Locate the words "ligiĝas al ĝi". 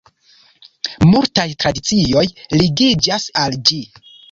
2.63-3.81